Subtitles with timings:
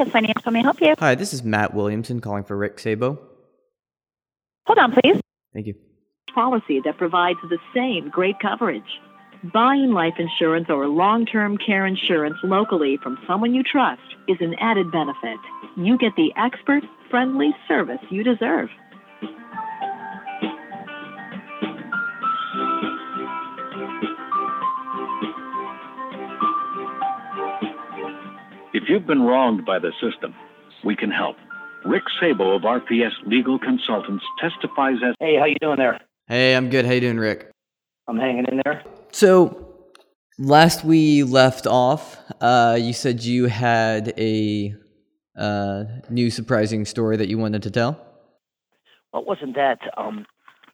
[0.00, 0.94] Marcus Financial, may I help you?
[0.98, 3.18] Hi, this is Matt Williamson calling for Rick Sabo.
[4.66, 5.20] Hold on, please.
[5.52, 5.74] Thank you.
[6.34, 8.82] Policy that provides the same great coverage.
[9.52, 14.54] Buying life insurance or long term care insurance locally from someone you trust is an
[14.58, 15.38] added benefit.
[15.76, 18.70] You get the expert, friendly service you deserve.
[28.90, 30.34] You've been wronged by the system,
[30.84, 31.36] we can help.
[31.86, 36.00] Rick Sabo of RPS Legal Consultants testifies as Hey, how you doing there?
[36.26, 36.84] Hey, I'm good.
[36.84, 37.50] How you doing, Rick?
[38.08, 38.82] I'm hanging in there.
[39.12, 39.74] So,
[40.38, 44.74] last we left off, uh, you said you had a
[45.38, 48.04] uh, new surprising story that you wanted to tell.
[49.12, 49.78] Well, wasn't that.
[49.96, 50.26] Um,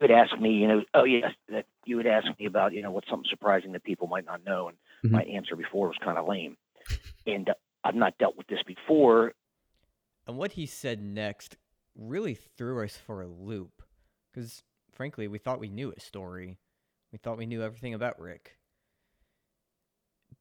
[0.00, 2.82] you would ask me, you know, oh yes, that you would ask me about, you
[2.82, 5.10] know, what's something surprising that people might not know, and Mhm.
[5.12, 6.56] my answer before was kind of lame.
[7.26, 7.54] And uh,
[7.84, 9.34] I've not dealt with this before.
[10.26, 11.56] And what he said next
[11.94, 13.82] really threw us for a loop.
[14.32, 16.58] Because, frankly, we thought we knew his story.
[17.12, 18.56] We thought we knew everything about Rick.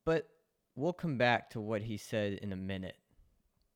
[0.05, 0.27] But
[0.75, 2.95] we'll come back to what he said in a minute.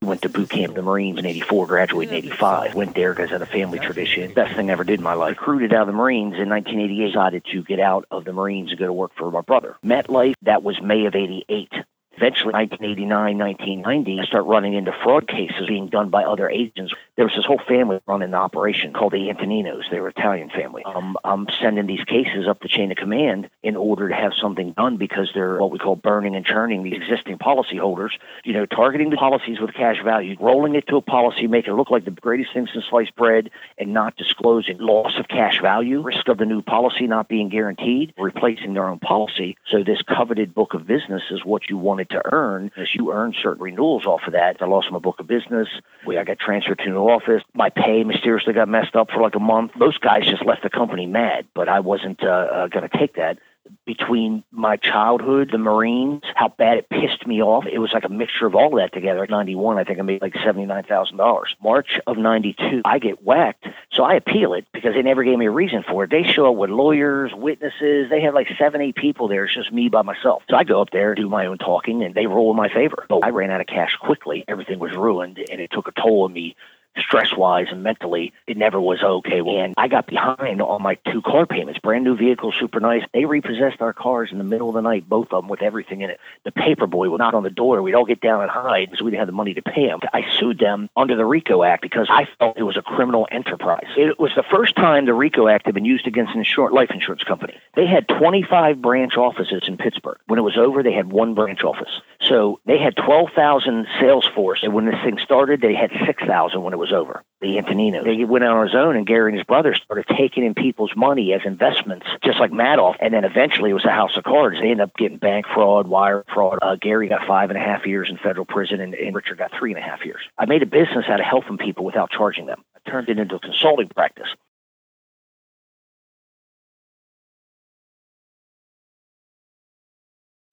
[0.02, 2.74] Went to boot camp, the Marines in '84, graduated in '85.
[2.76, 4.32] Went there because I had a family tradition.
[4.32, 5.30] Best thing I ever did in my life.
[5.38, 7.06] Recruited out of the Marines in 1988.
[7.08, 9.76] Decided to get out of the Marines and go to work for my brother.
[9.84, 10.34] MetLife.
[10.42, 11.72] That was May of '88.
[12.18, 16.92] Eventually, 1989, 1990, I start running into fraud cases being done by other agents.
[17.18, 19.90] There was this whole family running the operation called the Antoninos.
[19.90, 20.84] They were Italian family.
[20.84, 24.70] Um, I'm sending these cases up the chain of command in order to have something
[24.70, 28.10] done because they're what we call burning and churning the existing policyholders.
[28.44, 31.76] You know, targeting the policies with cash value, rolling it to a policy, making it
[31.76, 36.00] look like the greatest thing since sliced bread, and not disclosing loss of cash value,
[36.00, 39.56] risk of the new policy not being guaranteed, replacing their own policy.
[39.68, 42.70] So this coveted book of business is what you wanted to earn.
[42.76, 45.66] As you earn certain renewals off of that, I lost my book of business.
[46.06, 47.42] We I got transferred to office.
[47.54, 49.72] My pay mysteriously got messed up for like a month.
[49.76, 53.16] Most guys just left the company mad, but I wasn't uh, uh, going to take
[53.16, 53.38] that
[53.86, 57.64] between my childhood, the Marines, how bad it pissed me off.
[57.70, 59.22] It was like a mixture of all that together.
[59.22, 61.44] At 91, I think I made like $79,000.
[61.62, 63.66] March of 92, I get whacked.
[63.92, 66.10] So I appeal it because they never gave me a reason for it.
[66.10, 68.10] They show up with lawyers, witnesses.
[68.10, 69.44] They have like seven, eight people there.
[69.44, 70.42] It's just me by myself.
[70.48, 73.06] So I go up there, do my own talking, and they roll in my favor.
[73.08, 74.44] But I ran out of cash quickly.
[74.48, 76.56] Everything was ruined, and it took a toll on me
[76.98, 79.40] stress wise and mentally, it never was okay.
[79.40, 81.80] And I got behind on my two car payments.
[81.80, 83.02] Brand new vehicle, super nice.
[83.12, 86.00] They repossessed our cars in the middle of the night, both of them with everything
[86.02, 86.20] in it.
[86.44, 87.82] The paper boy would knock on the door.
[87.82, 90.00] We'd all get down and hide because we didn't have the money to pay him.
[90.12, 93.86] I sued them under the RICO Act because I felt it was a criminal enterprise.
[93.96, 96.90] It was the first time the RICO Act had been used against an insur- life
[96.90, 97.54] insurance company.
[97.74, 100.18] They had 25 branch offices in Pittsburgh.
[100.26, 102.00] When it was over, they had one branch office.
[102.20, 104.60] So they had 12,000 sales force.
[104.62, 107.22] And when this thing started, they had 6,000 when it was over.
[107.40, 108.02] The Antonino.
[108.02, 110.92] They went out on his own, and Gary and his brother started taking in people's
[110.96, 112.96] money as investments, just like Madoff.
[113.00, 114.56] And then eventually it was a house of cards.
[114.56, 116.58] They ended up getting bank fraud, wire fraud.
[116.60, 119.52] Uh, Gary got five and a half years in federal prison, and, and Richard got
[119.56, 120.20] three and a half years.
[120.36, 122.62] I made a business out of helping people without charging them.
[122.74, 124.28] I turned it into a consulting practice.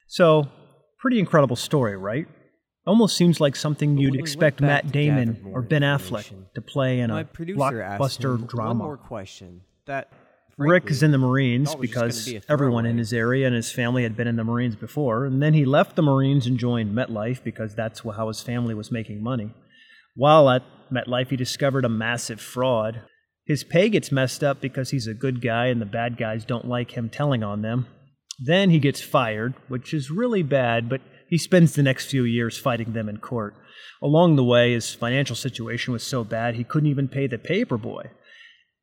[0.08, 0.48] So,
[0.98, 2.28] pretty incredible story, right?
[2.88, 7.26] Almost seems like something you'd expect Matt Damon or Ben Affleck to play in a
[7.26, 8.84] blockbuster one drama.
[8.84, 9.62] more question.
[9.88, 10.12] That
[10.58, 13.48] Rick is in the Marines thought was just gonna because be everyone in his area
[13.48, 16.46] and his family had been in the Marines before, and then he left the Marines
[16.46, 19.52] and joined MetLife because that's how his family was making money.
[20.16, 20.64] While at
[20.94, 23.02] MetLife, he discovered a massive fraud.
[23.46, 26.68] His pay gets messed up because he's a good guy and the bad guys don't
[26.68, 27.88] like him telling on them.
[28.40, 32.58] Then he gets fired, which is really bad, but he spends the next few years
[32.58, 33.56] fighting them in court.
[34.02, 38.10] Along the way, his financial situation was so bad he couldn't even pay the paperboy.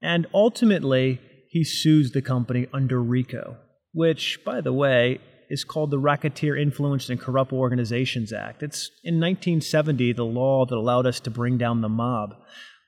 [0.00, 3.56] And ultimately, he sues the company under RICO,
[3.93, 8.62] which, by the way, is called the Racketeer Influenced and Corrupt Organizations Act.
[8.62, 12.34] It's in 1970 the law that allowed us to bring down the mob,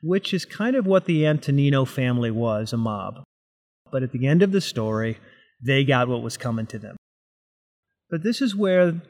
[0.02, 3.22] which is kind of what the Antonino family was a mob.
[3.92, 5.18] But at the end of the story,
[5.62, 6.96] they got what was coming to them.
[8.10, 9.02] But this is where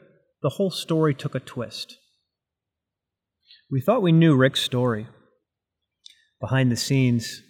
[0.45, 1.97] the whole story took a twist.
[3.71, 5.07] We thought we knew Rick's story.
[6.39, 7.41] Behind the scenes,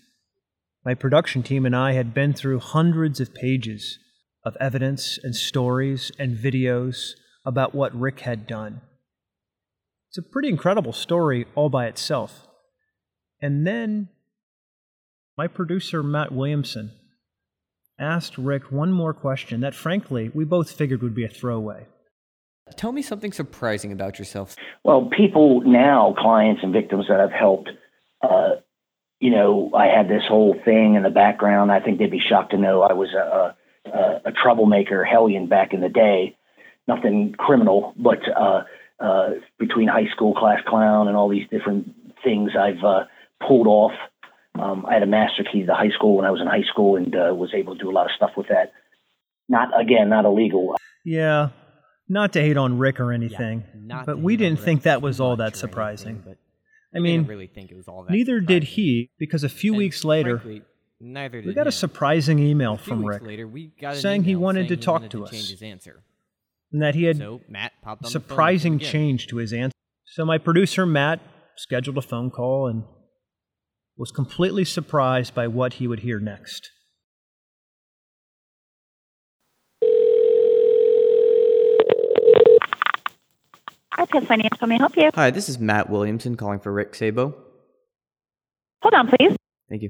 [0.86, 4.00] my production team and I had been through hundreds of pages
[4.46, 7.16] of evidence and stories and videos
[7.46, 8.80] about what Rick had done.
[10.08, 12.48] It's a pretty incredible story all by itself.
[13.42, 14.08] And then
[15.38, 16.94] my producer, Matt Williamson,
[18.00, 21.88] asked Rick one more question that, frankly, we both figured would be a throwaway.
[22.76, 24.56] Tell me something surprising about yourself.
[24.84, 27.70] Well, people now, clients and victims that I've helped,
[28.24, 28.56] uh,
[29.20, 31.72] you know, I had this whole thing in the background.
[31.72, 33.56] I think they'd be shocked to know I was a,
[33.90, 36.38] a, a troublemaker, hellion back in the day.
[36.88, 38.64] Nothing criminal, but uh,
[39.00, 39.30] uh,
[39.60, 43.06] between high school class clown and all these different things I've uh,
[43.48, 43.94] pulled off.
[44.60, 46.68] Um, I had a master key to the high school when I was in high
[46.72, 48.72] school and uh, was able to do a lot of stuff with that.
[49.50, 50.76] Not again, not illegal.
[51.04, 51.50] Yeah,
[52.08, 55.36] not to hate on Rick or anything, not but we didn't think that was all
[55.38, 56.24] that anything, surprising.
[56.26, 56.38] but
[56.96, 58.12] I mean, really think it was all that.
[58.12, 60.62] neither did he, because a few And weeks later, frankly,
[61.00, 63.50] neither did we got a surprising email A from Rick later,
[63.94, 65.32] saying he wanted saying to he talk wanted to to us.
[65.32, 66.04] change his answer.
[66.72, 69.38] and that he had So Matt popped on the phone with him surprising change to
[69.38, 69.74] his answer.
[70.06, 71.20] So my producer Matt
[71.58, 72.84] scheduled a phone call and
[73.98, 76.70] was completely surprised by what he would hear next.
[83.98, 85.10] RPS Financial, may I help you?
[85.16, 87.34] Hi, this is Matt Williamson calling for Rick Sabo.
[88.82, 89.36] Hold on, please.
[89.70, 89.90] Thank you.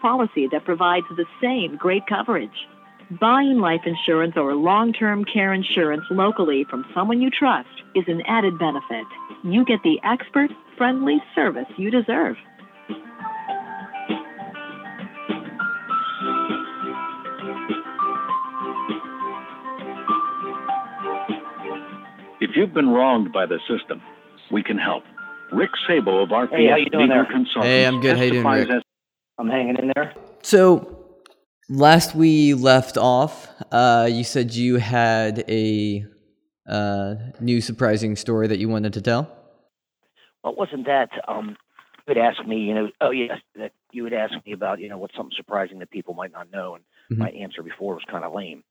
[0.00, 2.50] Policy that provides the same great coverage.
[3.20, 8.22] Buying life insurance or long term care insurance locally from someone you trust is an
[8.26, 9.04] added benefit.
[9.42, 12.36] You get the expert, friendly service you deserve.
[22.60, 24.02] You've been wronged by the system,
[24.52, 25.02] we can help.
[25.50, 27.24] Rick Sabo of RPS Hey, how you doing Legal there?
[27.24, 28.16] Consultants Hey, I'm good.
[28.18, 28.76] How you doing, testifies Rick?
[28.76, 28.82] as
[29.38, 30.14] I'm hanging in there.
[30.42, 30.98] So,
[31.70, 36.04] last we left off, uh, you said you had a
[36.68, 39.34] uh, new surprising story that you wanted to tell.
[40.44, 41.08] Well, wasn't that.
[41.26, 41.56] Um,
[42.06, 44.88] you would ask me, you know, oh yes, that you would ask me about, you
[44.90, 47.18] know, what's something surprising that people might not know, and Mhm.
[47.18, 48.62] my answer before was kind of lame.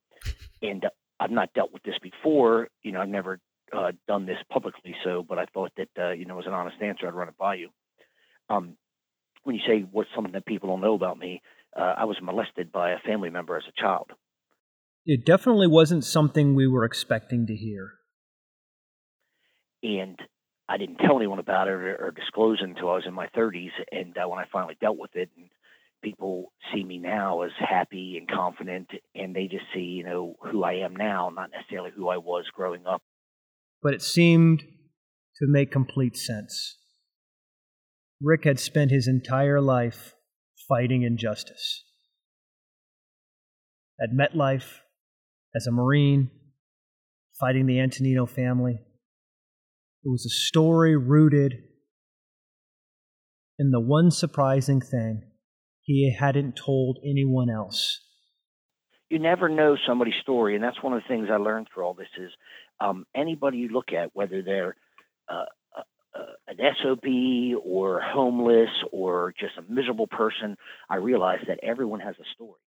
[0.62, 0.90] And uh,
[1.20, 2.70] I've not dealt with this before.
[2.84, 3.40] You know, I've never
[3.75, 6.81] uh, done this publicly, so but I thought that uh, you know, as an honest
[6.81, 7.69] answer, I'd run it by you.
[8.50, 8.77] Um,
[9.44, 11.42] when you say what's something that people don't know about me,
[11.75, 14.12] uh, I was molested by a family member as a child.
[15.06, 17.94] It definitely wasn't something we were expecting to hear.
[19.81, 20.19] and
[20.68, 23.27] I didn't tell anyone about it or, or disclose it until I was in my
[23.36, 23.71] 30s.
[23.92, 25.50] And uh, when I finally dealt with it, and
[26.04, 30.63] people see me now as happy and confident, and they just see, you know, who
[30.63, 33.01] I am now, not necessarily who I was growing up.
[33.81, 36.78] But it seemed to make complete sense.
[38.22, 40.14] Rick had spent his entire life
[40.68, 41.86] fighting injustice.
[44.02, 44.80] At MetLife,
[45.56, 46.30] as a Marine,
[47.40, 48.80] fighting the Antonino family.
[50.04, 51.54] It was a story rooted
[53.58, 55.24] in the one surprising thing
[55.81, 58.00] he hadn't told anyone else.
[59.10, 61.94] You never know somebody's story, and that's one of the things I learned through all
[61.94, 62.32] this is
[62.80, 64.76] um, anybody you look at, whether they're
[65.28, 65.46] uh,
[66.16, 70.58] uh, an SOB or homeless or just a miserable person,
[70.90, 72.60] I realize that everyone has a story.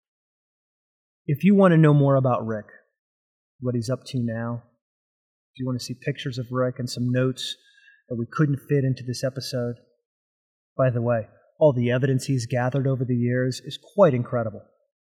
[1.27, 2.67] If you want to know more about Rick,
[3.61, 4.63] what he's up to now,
[5.55, 7.57] if you want to see pictures of Rick and some notes
[8.09, 9.77] that we couldn't fit into this episode,
[10.77, 11.27] by the way,
[11.59, 14.63] all the evidence he's gathered over the years is quite incredible.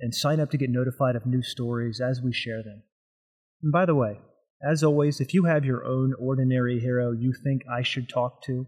[0.00, 2.82] And sign up to get notified of new stories as we share them.
[3.62, 4.18] And by the way,
[4.68, 8.66] as always, if you have your own ordinary hero you think I should talk to,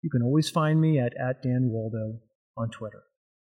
[0.00, 2.20] you can always find me at, at Dan Waldo
[2.56, 3.02] on Twitter.